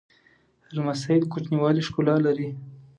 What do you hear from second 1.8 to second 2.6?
ښکلا لري.